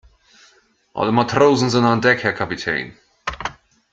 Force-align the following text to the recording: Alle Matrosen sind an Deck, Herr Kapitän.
Alle 0.95 1.11
Matrosen 1.11 1.69
sind 1.69 1.83
an 1.85 2.01
Deck, 2.01 2.23
Herr 2.23 2.33
Kapitän. 2.33 2.97